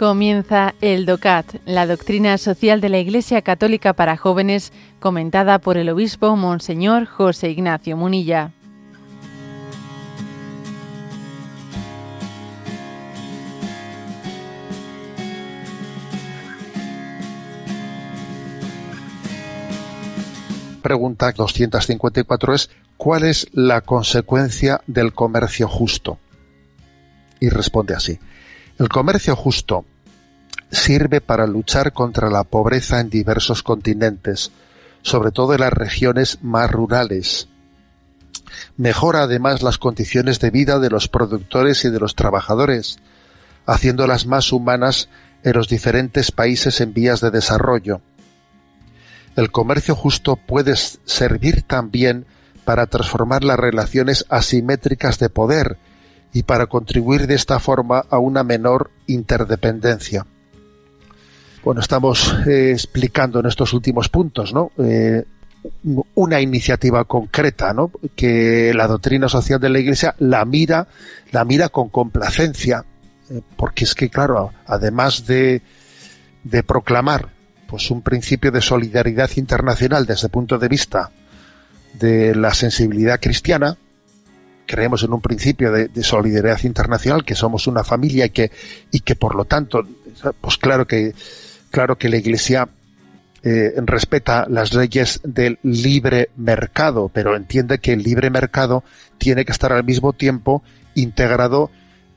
Comienza 0.00 0.74
el 0.80 1.04
DOCAT, 1.04 1.56
la 1.66 1.86
doctrina 1.86 2.38
social 2.38 2.80
de 2.80 2.88
la 2.88 2.98
Iglesia 3.00 3.42
Católica 3.42 3.92
para 3.92 4.16
jóvenes, 4.16 4.72
comentada 4.98 5.58
por 5.58 5.76
el 5.76 5.90
obispo 5.90 6.36
Monseñor 6.36 7.04
José 7.04 7.50
Ignacio 7.50 7.98
Munilla. 7.98 8.50
Pregunta 20.80 21.30
254 21.32 22.54
es 22.54 22.70
¿cuál 22.96 23.24
es 23.24 23.48
la 23.52 23.82
consecuencia 23.82 24.80
del 24.86 25.12
comercio 25.12 25.68
justo? 25.68 26.18
Y 27.38 27.50
responde 27.50 27.94
así. 27.94 28.18
El 28.78 28.88
comercio 28.88 29.36
justo 29.36 29.84
sirve 30.70 31.20
para 31.20 31.46
luchar 31.46 31.92
contra 31.92 32.30
la 32.30 32.44
pobreza 32.44 33.00
en 33.00 33.10
diversos 33.10 33.62
continentes, 33.62 34.52
sobre 35.02 35.32
todo 35.32 35.54
en 35.54 35.60
las 35.60 35.72
regiones 35.72 36.38
más 36.42 36.70
rurales. 36.70 37.48
Mejora 38.76 39.22
además 39.22 39.62
las 39.62 39.78
condiciones 39.78 40.40
de 40.40 40.50
vida 40.50 40.78
de 40.78 40.90
los 40.90 41.08
productores 41.08 41.84
y 41.84 41.90
de 41.90 42.00
los 42.00 42.14
trabajadores, 42.14 42.98
haciéndolas 43.66 44.26
más 44.26 44.52
humanas 44.52 45.08
en 45.42 45.52
los 45.54 45.68
diferentes 45.68 46.32
países 46.32 46.80
en 46.80 46.92
vías 46.92 47.20
de 47.20 47.30
desarrollo. 47.30 48.00
El 49.36 49.50
comercio 49.50 49.94
justo 49.94 50.36
puede 50.36 50.74
servir 50.76 51.62
también 51.62 52.26
para 52.64 52.86
transformar 52.86 53.44
las 53.44 53.58
relaciones 53.58 54.26
asimétricas 54.28 55.18
de 55.18 55.30
poder 55.30 55.78
y 56.32 56.42
para 56.42 56.66
contribuir 56.66 57.26
de 57.26 57.34
esta 57.34 57.58
forma 57.58 58.04
a 58.10 58.18
una 58.18 58.44
menor 58.44 58.90
interdependencia. 59.06 60.26
Bueno, 61.62 61.82
estamos 61.82 62.34
eh, 62.46 62.70
explicando 62.72 63.40
en 63.40 63.46
estos 63.46 63.72
últimos 63.74 64.08
puntos, 64.08 64.54
¿no? 64.54 64.72
Eh, 64.78 65.24
una 66.14 66.40
iniciativa 66.40 67.04
concreta, 67.04 67.74
¿no? 67.74 67.92
Que 68.16 68.72
la 68.74 68.86
doctrina 68.86 69.28
social 69.28 69.60
de 69.60 69.68
la 69.68 69.78
Iglesia 69.78 70.14
la 70.18 70.44
mira, 70.46 70.88
la 71.32 71.44
mira 71.44 71.68
con 71.68 71.90
complacencia, 71.90 72.84
eh, 73.28 73.42
porque 73.56 73.84
es 73.84 73.94
que, 73.94 74.08
claro, 74.08 74.52
además 74.66 75.26
de, 75.26 75.60
de 76.44 76.62
proclamar, 76.62 77.28
pues 77.68 77.90
un 77.90 78.00
principio 78.00 78.50
de 78.50 78.62
solidaridad 78.62 79.30
internacional 79.36 80.06
desde 80.06 80.28
el 80.28 80.30
punto 80.30 80.58
de 80.58 80.68
vista 80.68 81.10
de 81.92 82.34
la 82.34 82.54
sensibilidad 82.54 83.20
cristiana, 83.20 83.76
creemos 84.64 85.02
en 85.02 85.12
un 85.12 85.20
principio 85.20 85.70
de, 85.72 85.90
solidaridad 86.02 86.62
internacional, 86.62 87.24
que 87.24 87.34
somos 87.34 87.66
una 87.66 87.84
familia 87.84 88.26
y 88.26 88.30
que, 88.30 88.50
y 88.90 89.00
que 89.00 89.14
por 89.14 89.34
lo 89.34 89.44
tanto, 89.44 89.82
pues 90.40 90.56
claro 90.56 90.86
que, 90.86 91.12
claro 91.70 91.96
que 91.96 92.08
la 92.08 92.16
Iglesia 92.16 92.68
eh, 93.42 93.72
respeta 93.76 94.46
las 94.48 94.74
leyes 94.74 95.20
del 95.24 95.58
libre 95.62 96.30
mercado, 96.36 97.10
pero 97.12 97.36
entiende 97.36 97.78
que 97.78 97.92
el 97.92 98.02
libre 98.02 98.28
mercado 98.28 98.84
tiene 99.16 99.44
que 99.44 99.52
estar 99.52 99.72
al 99.72 99.84
mismo 99.84 100.12
tiempo 100.12 100.62
integrado 100.94 101.70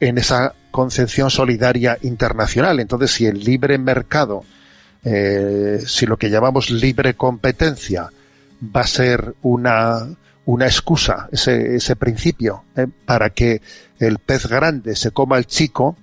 en 0.00 0.16
esa 0.16 0.54
concepción 0.70 1.30
solidaria 1.30 1.98
internacional. 2.02 2.80
Entonces, 2.80 3.10
si 3.10 3.26
el 3.26 3.40
libre 3.40 3.76
mercado, 3.76 4.44
eh, 5.04 5.80
si 5.86 6.06
lo 6.06 6.16
que 6.16 6.30
llamamos 6.30 6.70
libre 6.70 7.14
competencia 7.14 8.08
va 8.74 8.82
a 8.82 8.86
ser 8.86 9.34
una, 9.42 10.08
una 10.46 10.66
excusa, 10.66 11.28
ese, 11.32 11.76
ese 11.76 11.96
principio, 11.96 12.64
¿eh? 12.76 12.86
para 13.04 13.30
que 13.30 13.60
el 13.98 14.18
pez 14.18 14.46
grande 14.46 14.96
se 14.96 15.10
coma 15.10 15.36
al 15.36 15.46
chico, 15.46 15.96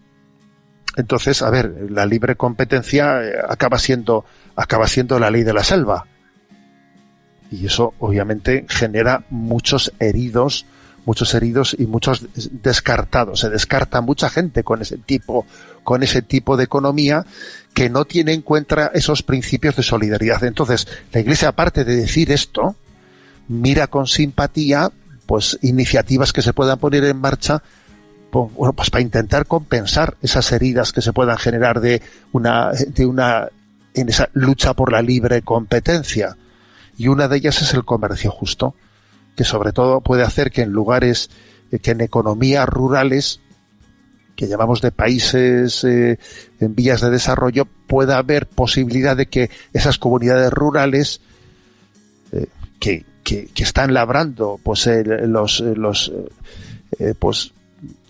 entonces, 0.97 1.43
a 1.43 1.51
ver, 1.51 1.87
la 1.91 2.07
libre 2.07 2.35
competencia 2.35 3.23
eh, 3.23 3.33
acaba 3.47 3.77
siendo, 3.77 4.25
acaba 4.55 4.87
siendo 4.87 5.19
la 5.19 5.29
ley 5.29 5.43
de 5.43 5.53
la 5.53 5.63
selva. 5.63 6.07
Y 7.51 7.67
eso 7.67 7.93
obviamente 7.99 8.65
genera 8.67 9.23
muchos 9.29 9.93
heridos, 9.99 10.65
muchos 11.05 11.35
heridos 11.35 11.75
y 11.77 11.85
muchos 11.85 12.25
descartados. 12.33 13.41
Se 13.41 13.49
descarta 13.49 14.01
mucha 14.01 14.27
gente 14.29 14.63
con 14.63 14.81
ese 14.81 14.97
tipo, 14.97 15.45
con 15.83 16.01
ese 16.01 16.23
tipo 16.23 16.57
de 16.57 16.63
economía 16.63 17.25
que 17.75 17.91
no 17.91 18.05
tiene 18.05 18.33
en 18.33 18.41
cuenta 18.41 18.91
esos 18.93 19.21
principios 19.21 19.75
de 19.75 19.83
solidaridad. 19.83 20.43
Entonces, 20.45 20.87
la 21.13 21.19
Iglesia, 21.19 21.49
aparte 21.49 21.85
de 21.85 21.95
decir 21.95 22.31
esto, 22.31 22.75
mira 23.47 23.85
con 23.85 24.07
simpatía 24.07 24.91
pues 25.27 25.59
iniciativas 25.61 26.33
que 26.33 26.41
se 26.41 26.53
puedan 26.53 26.79
poner 26.79 27.03
en 27.03 27.21
marcha 27.21 27.61
bueno, 28.31 28.73
pues 28.73 28.89
para 28.89 29.01
intentar 29.01 29.45
compensar 29.45 30.17
esas 30.21 30.51
heridas 30.51 30.91
que 30.91 31.01
se 31.01 31.13
puedan 31.13 31.37
generar 31.37 31.79
de 31.79 32.01
una 32.31 32.71
de 32.71 33.05
una 33.05 33.49
en 33.93 34.09
esa 34.09 34.29
lucha 34.33 34.73
por 34.73 34.91
la 34.91 35.01
libre 35.01 35.41
competencia. 35.41 36.37
Y 36.97 37.07
una 37.07 37.27
de 37.27 37.37
ellas 37.37 37.61
es 37.61 37.73
el 37.73 37.85
comercio 37.85 38.31
justo 38.31 38.75
que 39.35 39.43
sobre 39.43 39.71
todo 39.71 40.01
puede 40.01 40.23
hacer 40.23 40.51
que 40.51 40.63
en 40.63 40.71
lugares 40.71 41.29
que 41.81 41.91
en 41.91 42.01
economías 42.01 42.67
rurales 42.67 43.39
que 44.35 44.47
llamamos 44.47 44.81
de 44.81 44.91
países 44.91 45.83
eh, 45.83 46.19
en 46.59 46.75
vías 46.75 47.01
de 47.01 47.09
desarrollo 47.09 47.65
pueda 47.87 48.17
haber 48.17 48.47
posibilidad 48.47 49.17
de 49.17 49.27
que 49.27 49.49
esas 49.73 49.97
comunidades 49.97 50.51
rurales 50.51 51.21
eh, 52.31 52.47
que 52.79 53.05
que, 53.23 53.49
están 53.57 53.93
labrando 53.93 54.57
pues 54.63 54.89
los, 55.05 55.59
los 55.59 56.11
eh, 56.97 57.13
pues 57.19 57.51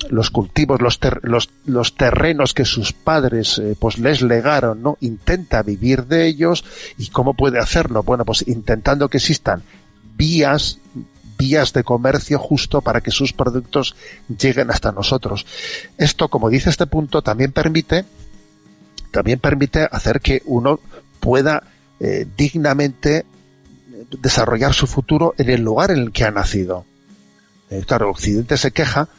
los 0.10 0.30
cultivos, 0.30 0.82
los, 0.82 1.00
los, 1.24 1.50
los, 1.66 1.96
terrenos 1.96 2.54
que 2.54 2.66
sus 2.66 2.94
padres 2.94 3.60
eh, 3.60 3.76
pues 3.78 3.98
les 4.00 4.22
legaron, 4.22 4.82
¿no? 4.82 4.98
Intenta 5.02 5.62
vivir 5.64 6.06
de 6.06 6.28
ellos 6.28 6.64
y 6.98 7.10
cómo 7.10 7.34
puede 7.34 7.60
hacerlo? 7.60 8.04
Bueno, 8.04 8.24
pues 8.24 8.48
intentando 8.48 9.10
que 9.10 9.18
existan 9.18 9.64
vías 10.16 10.80
vías 11.38 11.72
de 11.72 11.84
comercio 11.84 12.40
justo 12.40 12.82
para 12.82 13.02
que 13.02 13.12
sus 13.12 13.32
productos 13.32 13.96
lleguen 14.40 14.72
hasta 14.72 14.92
nosotros. 14.92 15.46
Esto, 15.98 16.30
como 16.30 16.50
dice 16.50 16.72
este 16.72 16.88
punto, 16.88 17.22
también 17.22 17.52
permite 17.52 18.06
también 19.12 19.40
permite 19.40 19.88
hacer 19.92 20.20
que 20.20 20.42
uno 20.46 20.80
pueda 21.20 21.64
eh, 22.00 22.26
dignamente 22.36 23.26
desarrollar 24.22 24.74
su 24.74 24.88
futuro 24.88 25.34
en 25.38 25.50
el 25.50 25.62
lugar 25.62 25.92
en 25.92 26.00
el 26.00 26.12
que 26.12 26.26
ha 26.26 26.32
nacido. 26.32 26.86
Eh, 27.70 27.84
claro, 27.86 28.10
Occidente 28.10 28.58
se 28.58 28.72
queja 28.72 29.10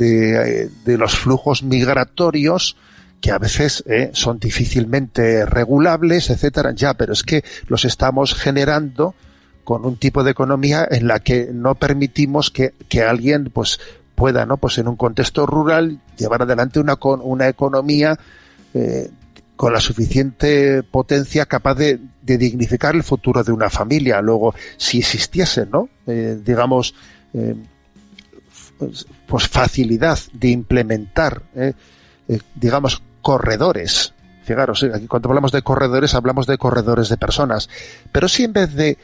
de, 0.00 0.62
eh, 0.62 0.70
de, 0.84 0.98
los 0.98 1.16
flujos 1.16 1.62
migratorios 1.62 2.76
que 3.20 3.30
a 3.30 3.38
veces 3.38 3.84
eh, 3.86 4.10
son 4.14 4.38
difícilmente 4.38 5.44
regulables, 5.44 6.30
etcétera. 6.30 6.72
Ya, 6.74 6.94
pero 6.94 7.12
es 7.12 7.22
que 7.22 7.44
los 7.68 7.84
estamos 7.84 8.34
generando 8.34 9.14
con 9.62 9.84
un 9.84 9.96
tipo 9.96 10.24
de 10.24 10.30
economía 10.30 10.88
en 10.90 11.06
la 11.06 11.20
que 11.20 11.50
no 11.52 11.74
permitimos 11.74 12.50
que, 12.50 12.72
que 12.88 13.02
alguien 13.02 13.50
pues 13.52 13.78
pueda, 14.14 14.46
¿no? 14.46 14.56
Pues 14.56 14.78
en 14.78 14.88
un 14.88 14.96
contexto 14.96 15.46
rural 15.46 16.00
llevar 16.16 16.42
adelante 16.42 16.80
una, 16.80 16.98
una 17.02 17.48
economía 17.48 18.18
eh, 18.72 19.10
con 19.54 19.74
la 19.74 19.80
suficiente 19.80 20.82
potencia 20.82 21.44
capaz 21.44 21.74
de, 21.74 22.00
dignificar 22.22 22.94
el 22.94 23.02
futuro 23.02 23.44
de 23.44 23.52
una 23.52 23.68
familia. 23.68 24.22
Luego, 24.22 24.54
si 24.78 25.00
existiese, 25.00 25.66
¿no? 25.66 25.88
Eh, 26.06 26.38
digamos, 26.42 26.94
eh, 28.80 28.90
pues 29.26 29.48
facilidad 29.48 30.18
de 30.32 30.48
implementar, 30.48 31.42
eh, 31.54 31.72
digamos, 32.54 33.02
corredores. 33.22 34.14
Fijaros, 34.44 34.82
aquí 34.82 35.06
cuando 35.06 35.28
hablamos 35.28 35.52
de 35.52 35.62
corredores 35.62 36.14
hablamos 36.14 36.46
de 36.46 36.58
corredores 36.58 37.08
de 37.08 37.16
personas. 37.16 37.68
Pero 38.10 38.28
si 38.28 38.44
en 38.44 38.52
vez 38.52 38.74
de, 38.74 38.98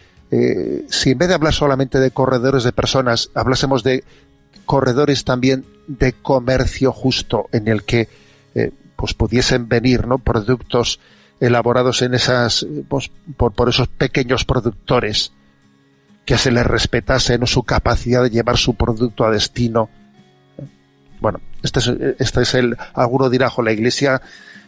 si 0.89 1.11
en 1.11 1.19
vez 1.19 1.29
de 1.29 1.35
hablar 1.35 1.53
solamente 1.53 2.01
de 2.01 2.11
corredores 2.11 2.65
de 2.65 2.73
personas, 2.73 3.31
hablásemos 3.35 3.85
de 3.85 4.03
corredores 4.65 5.25
también 5.25 5.65
de 5.87 6.15
comercio 6.15 6.91
justo 6.91 7.49
en 7.53 7.69
el 7.69 7.85
que 7.85 8.09
pues 8.97 9.15
pudiesen 9.15 9.69
venir 9.69 10.07
¿no? 10.07 10.19
productos 10.19 10.99
elaborados 11.39 12.03
en 12.03 12.15
esas 12.15 12.67
pues, 12.89 13.11
por, 13.37 13.53
por, 13.53 13.69
esos 13.69 13.89
pequeños 13.89 14.45
productores 14.45 15.33
que 16.27 16.37
se 16.37 16.51
les 16.51 16.67
respetase 16.67 17.39
su 17.47 17.63
capacidad 17.63 18.23
de 18.23 18.31
llevar 18.31 18.59
su 18.59 18.75
producto 18.75 19.25
a 19.25 19.31
destino. 19.31 19.89
Bueno 21.21 21.41
este 21.63 21.81
es, 21.81 21.89
este 22.19 22.43
es 22.43 22.55
el 22.55 22.77
alguno 22.95 23.31
dirá 23.31 23.51
la 23.63 23.73
iglesia 23.73 24.21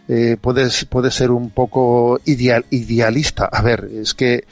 eh, 0.07 0.37
puede, 0.41 0.67
puede 0.89 1.11
ser 1.11 1.29
un 1.29 1.51
poco 1.51 2.19
ideal, 2.25 2.65
idealista 2.71 3.45
a 3.45 3.61
ver 3.61 3.87
es 3.93 4.13
que 4.15 4.45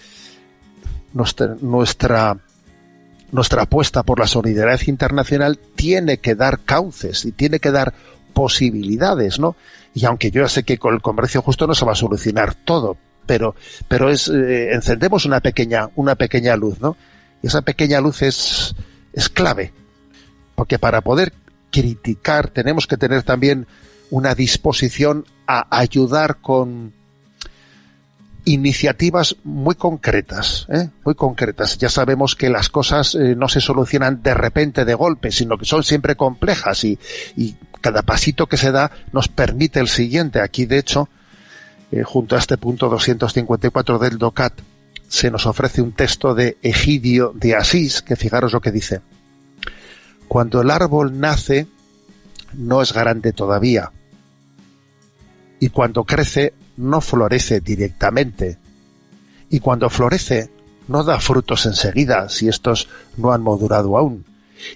nuestra, 1.14 1.56
nuestra 1.62 2.38
nuestra 3.32 3.64
apuesta 3.64 4.04
por 4.04 4.20
la 4.20 4.28
solidaridad 4.28 4.82
internacional 4.88 5.58
tiene 5.76 6.20
que 6.20 6.36
dar 6.36 6.60
cauces 6.60 7.26
y 7.26 7.32
tiene 7.32 7.60
que 7.60 7.72
dar 7.72 7.94
posibilidades, 8.34 9.40
¿no? 9.40 9.56
Y 9.94 10.06
aunque 10.06 10.32
yo 10.32 10.44
ya 10.44 10.48
sé 10.48 10.64
que 10.64 10.78
con 10.78 10.94
el 10.94 11.02
comercio 11.02 11.42
justo 11.42 11.68
no 11.68 11.76
se 11.76 11.86
va 11.86 11.92
a 11.92 11.96
solucionar 11.96 12.54
todo, 12.54 12.96
pero, 13.28 13.56
pero 13.88 14.10
es, 14.10 14.28
eh, 14.28 14.74
encendemos 14.74 15.26
una 15.26 15.42
pequeña, 15.42 15.90
una 15.96 16.16
pequeña 16.16 16.56
luz, 16.56 16.82
¿no? 16.82 16.98
Y 17.44 17.48
esa 17.48 17.62
pequeña 17.62 18.02
luz 18.02 18.24
es, 18.24 18.74
es 19.14 19.30
clave. 19.30 19.74
Porque 20.56 20.80
para 20.80 21.02
poder 21.02 21.34
criticar 21.70 22.50
tenemos 22.50 22.88
que 22.88 22.98
tener 22.98 23.22
también 23.22 23.68
una 24.10 24.34
disposición 24.34 25.26
a 25.46 25.68
ayudar 25.78 26.38
con 26.38 26.94
iniciativas 28.48 29.36
muy 29.44 29.76
concretas, 29.76 30.68
¿eh? 30.70 30.90
muy 31.04 31.16
concretas. 31.16 31.78
Ya 31.78 31.90
sabemos 31.90 32.36
que 32.36 32.50
las 32.50 32.70
cosas 32.70 33.14
eh, 33.14 33.36
no 33.36 33.50
se 33.50 33.60
solucionan 33.60 34.24
de 34.24 34.34
repente, 34.34 34.86
de 34.86 34.94
golpe, 34.94 35.32
sino 35.32 35.58
que 35.58 35.66
son 35.66 35.84
siempre 35.84 36.16
complejas 36.16 36.84
y, 36.84 36.98
cada 37.80 38.02
pasito 38.02 38.48
que 38.48 38.58
se 38.58 38.72
da 38.72 38.92
nos 39.14 39.28
permite 39.28 39.80
el 39.80 39.88
siguiente. 39.88 40.42
Aquí, 40.42 40.66
de 40.66 40.80
hecho, 40.80 41.10
eh, 41.92 42.04
junto 42.04 42.36
a 42.36 42.40
este 42.40 42.58
punto 42.58 42.90
254 42.90 44.00
del 44.00 44.18
DOCAT, 44.18 44.54
se 45.08 45.32
nos 45.32 45.46
ofrece 45.46 45.82
un 45.82 45.94
texto 45.94 46.36
de 46.36 46.58
Egidio 46.62 47.32
de 47.34 47.56
Asís, 47.56 48.02
que 48.02 48.16
fijaros 48.16 48.52
lo 48.54 48.62
que 48.62 48.72
dice. 48.72 49.02
Cuando 50.28 50.62
el 50.62 50.70
árbol 50.70 51.20
nace, 51.20 51.68
no 52.54 52.82
es 52.82 52.92
grande 52.92 53.32
todavía. 53.32 53.92
Y 55.60 55.70
cuando 55.70 56.04
crece, 56.04 56.54
no 56.76 57.02
florece 57.02 57.62
directamente. 57.62 58.58
Y 59.50 59.60
cuando 59.60 59.90
florece, 59.90 60.52
no 60.88 61.04
da 61.04 61.20
frutos 61.20 61.66
enseguida 61.66 62.30
si 62.30 62.48
estos 62.50 62.90
no 63.16 63.32
han 63.32 63.44
madurado 63.44 63.98
aún. 63.98 64.26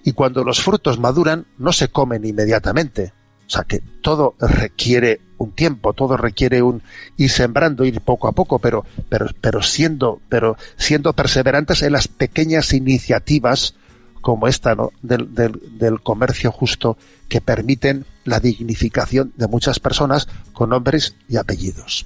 Y 0.04 0.14
cuando 0.14 0.44
los 0.44 0.62
frutos 0.62 1.00
maduran, 1.00 1.46
no 1.58 1.74
se 1.74 1.90
comen 1.90 2.26
inmediatamente. 2.26 3.14
O 3.52 3.54
sea 3.54 3.66
que 3.66 3.82
todo 4.02 4.36
requiere 4.40 5.20
un 5.38 5.52
tiempo, 5.52 5.92
todo 5.92 6.16
requiere 6.16 6.62
un 6.62 6.82
ir 7.18 7.30
sembrando, 7.30 7.84
ir 7.84 8.00
poco 8.00 8.30
a 8.30 8.32
poco, 8.32 8.60
pero, 8.60 8.86
pero, 9.10 9.26
pero 9.42 9.62
siendo, 9.62 10.22
pero 10.30 10.56
siendo 10.78 11.12
perseverantes 11.12 11.82
en 11.82 11.92
las 11.92 12.08
pequeñas 12.08 12.72
iniciativas 12.72 13.76
como 14.22 14.48
esta 14.48 14.74
¿no? 14.74 14.94
del, 15.02 15.34
del, 15.36 16.02
comercio 16.02 16.50
justo 16.50 16.96
que 17.28 17.42
permiten 17.42 18.06
la 18.24 18.40
dignificación 18.40 19.34
de 19.36 19.48
muchas 19.48 19.82
personas 19.82 20.30
con 20.54 20.70
nombres 20.70 21.18
y 21.28 21.36
apellidos. 21.36 22.06